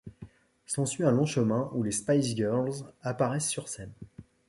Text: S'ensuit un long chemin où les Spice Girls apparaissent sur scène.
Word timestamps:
S'ensuit 0.65 1.03
un 1.03 1.11
long 1.11 1.27
chemin 1.27 1.69
où 1.73 1.83
les 1.83 1.91
Spice 1.91 2.35
Girls 2.35 2.73
apparaissent 3.03 3.49
sur 3.49 3.67
scène. 3.69 3.91